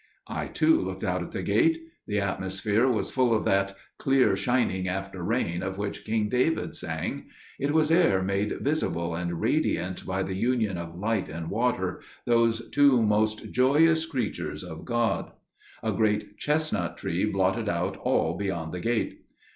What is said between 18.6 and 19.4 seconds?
the gate.